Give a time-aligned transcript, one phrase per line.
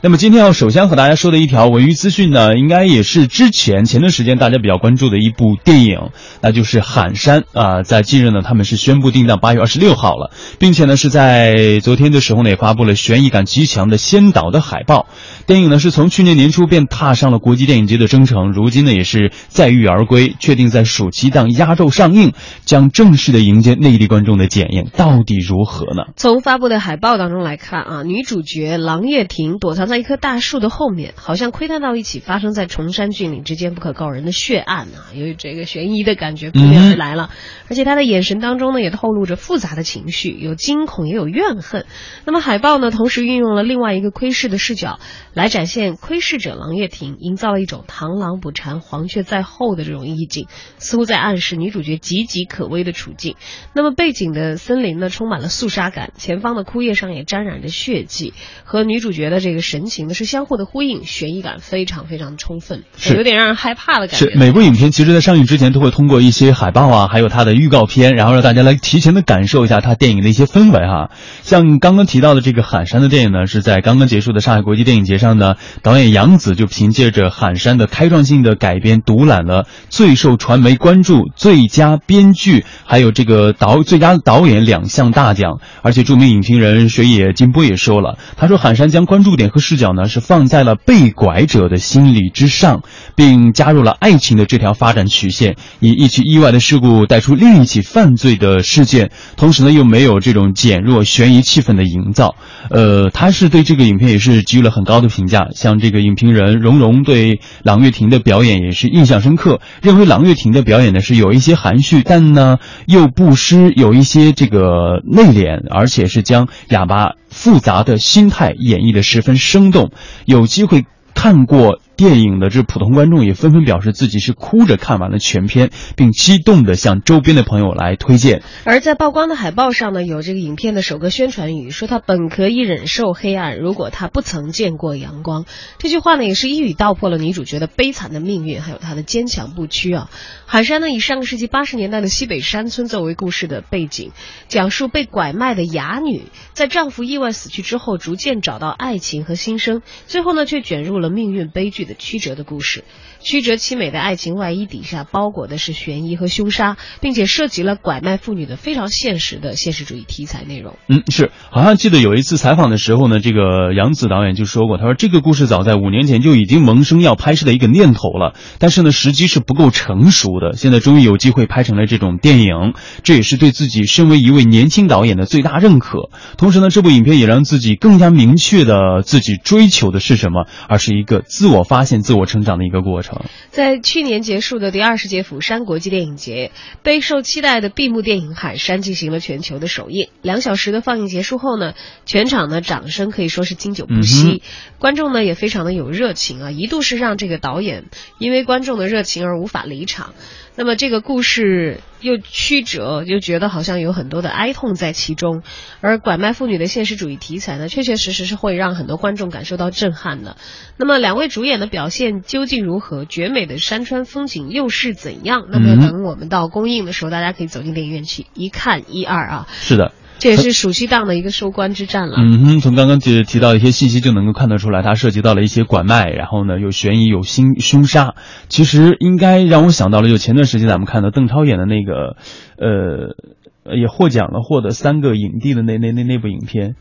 [0.00, 10.30] 那么今天要首先和大家说的一条文娱资讯呢，应该也是之前前段时间大家比较关注的一部电影，那就是《喊山》啊，在近日呢，他们是宣布定档八月二十六号了，
[10.60, 15.08] 并且呢是在昨天的时候呢也发布了悬疑感极强的先导的海报。
[15.48, 22.34] 电影呢是从去年年初便踏上了国际电影节的征程，如今呢也是载誉而归，确定在暑期档压轴上映，
[22.64, 26.12] 将正式的迎接内地观众的检验，到底如何呢？
[26.14, 37.30] 从发布的海报当中来看啊，女主角郎月婷躲藏在一棵大树的后面，好像窥探到一起发生在崇山峻岭之间不可告人的血案啊，由于这个悬疑的感觉扑面而来了。
[37.68, 41.86] 而且他的眼神当中呢，也透露着复杂的情绪，有惊恐，也有怨恨。
[42.24, 45.00] 那么海报呢，同时运用了另外一个窥视的视角。
[45.34, 53.36] 来展现窥视者郎月婷，营造了一种螳螂捕蝉，黄雀在后的这种意境，似乎在暗示女主角岌岌可危的处境。
[53.72, 64.30] 那么背景的森林呢，充满了肃杀感，前方的枯叶上也沾染着血迹，和女主角的这个神情的是相互的呼应，悬疑感非常非常充分，是有点让人害怕的感觉。
[64.30, 71.10] 是每部影片其实，在上映之前都会通过一些海报啊，还有它的预告片，然后让大家来提前的感受一下它电影的一些氛围哈。
[71.42, 75.38] 像刚刚提到的这个《喊山》的电影呢，是在刚刚结束的上海国际电影节上。
[75.38, 85.60] 呢，导演杨紫就凭借着《喊山》的开创性的改编，独揽了最受传媒关注、最佳编剧，还有这个导最佳导演两项大奖。
[85.82, 92.82] 而且著名影评人水野金波也说了，他说《喊山》将关注点和视角呢是放在了被拐者的心理之上，
[93.14, 102.36] 并加入了爱情的这条发展曲线，以一起意外的事故带出另一起犯罪的事件，同时呢又没有这种减弱悬疑气氛的营造。
[102.70, 105.08] 呃，他是对这个影片也是给予了很高的。
[105.08, 119.90] 评价像这个影评人荣荣对郎月婷的表演也是印象深刻，认为郎月婷的表演呢是有一些含蓄，但呢又不失有一些这个内敛，而且是将哑巴复杂的心态演绎的十分生动。
[120.24, 121.80] 有机会看过。
[121.98, 128.44] 电影的这普通观众也纷纷表示自己是哭着看完了全片，并激动的向周边的朋友来推荐。
[128.62, 135.44] 而在曝光的海报上呢，有这个影片的首个宣传语，说他本可以忍受黑暗，如果他不曾见过阳光。
[135.78, 140.08] 这句话呢，也是一语道破了女主角的悲惨的命运，还有她的坚强不屈啊。
[140.46, 144.12] 海山呢，以上个世纪八十年代的西北山村作为故事的背景，
[144.46, 151.87] 讲述被拐卖的哑女在丈夫意外死去之后，逐渐找到爱情和新生，最后呢，却卷入了命运悲剧。
[151.94, 152.84] 曲折的故事，
[153.20, 160.76] 曲折凄美的爱情外衣底下包裹的是悬疑和凶杀，并且涉及了拐卖妇女的非常现实的现实主义题材内容。
[160.88, 176.10] 嗯，是，好像记得有一次采访的时候呢，这个杨紫导演就说过，他说这个故事早在五年前就已经萌生要拍摄的一个念头了，但是呢，时机是不够成熟的，现在终于有机会拍成了这种电影，这也是对自己身为一位年轻导演的最大认可。
[176.36, 181.77] 同时呢，这部影片也让自己更加明确的自己追求的是什么，而是一个自我发。
[181.78, 183.26] 发现自我成长的一个过程。
[183.50, 186.50] 在去年结束的第二十届釜山国际电影节，
[186.82, 190.08] 备受期待的闭幕电影《海山》进行了全球的首映。
[190.20, 191.74] 两小时的放映结束后呢，
[192.04, 194.42] 全场的掌声可以说是经久不息，
[194.80, 197.84] 观众呢也非常的有热情啊，一度是让这个导演
[198.18, 200.14] 因为观众的热情而无法离场。
[200.58, 205.44] 那么这个故事又曲折，又觉得好像有很多的哀痛在其中，
[205.80, 210.36] 而拐卖妇女的现实主义题材呢，确确实实是会让很多观众感受到震撼的。
[210.76, 213.04] 那么两位主演的表现究竟如何？
[213.04, 215.46] 绝美的山川风景又是怎样？
[215.48, 219.46] 那么等我们到公映的时候，大家可以走进电影院去一看一二啊。
[219.52, 219.92] 是的。
[220.18, 222.16] 这也是暑期档的一个收官之战了。
[222.18, 228.14] 嗯哼，从刚刚提提到一些信息就能够看得出来，它涉及到了一些拐卖，然后呢有悬疑有凶凶杀。
[228.48, 232.16] 其实应该让我想到了，就前段时间咱们看到邓超演的那个，
[232.58, 236.74] 呃，也获奖了，获得三个影帝的那那那那部影片。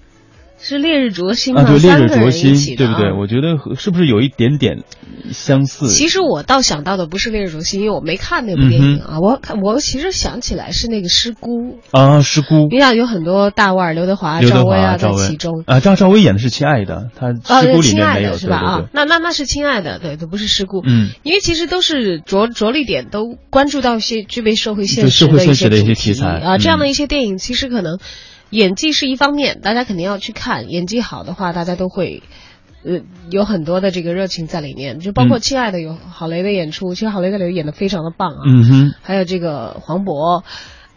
[0.59, 1.63] 是烈日灼心吗？
[1.63, 3.11] 对，烈日灼心，对不对？
[3.13, 4.83] 我觉得是不是有一点点
[5.31, 5.87] 相似？
[5.89, 9.19] 其实我倒想到的不是烈日灼心，因为我没看那部电影啊。
[9.21, 12.67] 我看我其实想起来是那个师姑啊，师姑。
[12.71, 15.79] 你想有很多大腕，刘德华、赵薇啊在其中啊。
[15.79, 18.57] 赵赵薇演的是亲爱的，他师姑里面没有是吧？
[18.57, 20.81] 啊，那那那是亲爱的，对，都不是师姑。
[20.83, 25.27] 嗯，因为其实都是着着力点都关注到一些具备社会现实
[25.69, 27.99] 的一些题材啊，这样的一些电影其实可能。
[28.49, 30.69] 演技是一方面，大家肯定要去看。
[30.69, 32.23] 演技好的话，大家都会，
[32.85, 34.99] 呃，有很多的这个热情在里面。
[34.99, 38.41] 就包括《亲爱的》有郝蕾的演出，其实郝蕾在里头演的非常的棒啊。
[38.47, 38.93] 嗯哼。
[39.01, 40.43] 还有这个黄渤，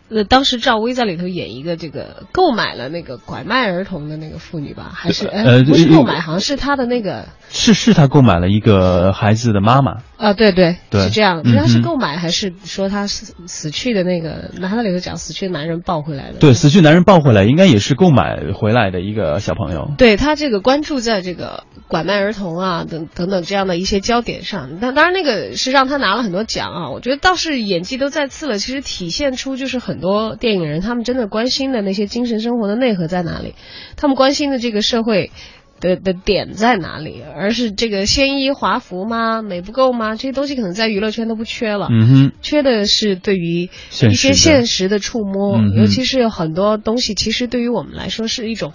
[0.08, 4.91] 呃，当时赵薇在里头演一个这个购买了那个拐卖儿童的那个妇女吧？
[4.93, 11.43] 还是呃不是购买，好像是她的那个是是他购买了一个孩子的妈妈啊，对对，对是这样。
[11.43, 16.39] 不知道是购买还是说他死死去的那个，那他里头讲死去的男人抱回来的。
[16.39, 19.93] 对，死去男人抱回来，应该也是购买回来的一个小朋友。
[19.97, 33.55] 对他这个关注在这个拐卖儿童啊等等等这样的一些焦点上，但当然那个是让他拿了很多奖啊，我觉得倒是演技都再次了，其实体现出就是很多电影人他们真的关心的那些精神生活的内核在哪里，
[33.97, 35.31] 他们关心的这个社会。
[35.81, 37.23] 的的点在哪里？
[37.23, 39.43] 而是这个鲜衣华服吗？
[39.43, 40.15] 美不够吗？
[40.15, 41.88] 这些东西可能在娱乐圈都不缺了。
[41.91, 43.71] 嗯哼，缺的是对于
[44.09, 48.73] 一些现实的触摸，嗯尤其是很多东西，其实对于我们来说是一种。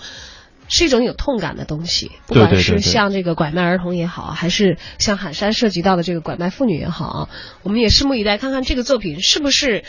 [0.68, 7.30] 是一种有痛感的东西，不管是像这个拐卖儿童也好，还是像海山涉及到的这个拐卖妇女也好，
[7.62, 9.84] 我们也拭目以待，看看这个作品是不是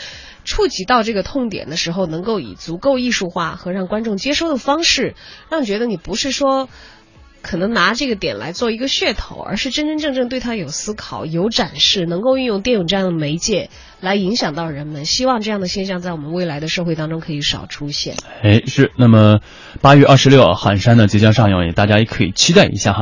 [0.45, 5.15] 触及到这个痛点的时候，能够以足够艺术化和让观众接收的方式，
[5.49, 6.69] 让你觉得你不是说
[7.41, 13.69] 可能拿这个点来做一个噱头，而是真真正正对他有思考、有展示，能够运用电影这样的媒介
[14.01, 15.05] 来影响到人们。
[15.05, 18.15] 希望这样的现象在我们未来的社会当中可以少出现。
[18.41, 18.91] 哎，是。
[18.97, 19.39] 那么
[19.81, 22.95] 八月二十六，寒山呢即将上映，大家也可以期待一下哈。